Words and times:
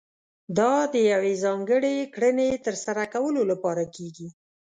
دا 0.59 0.73
د 0.93 0.95
يوې 1.11 1.33
ځانګړې 1.43 1.95
کړنې 2.13 2.49
ترسره 2.65 3.03
کولو 3.13 3.41
لپاره 3.51 3.83
کېږي. 3.95 4.27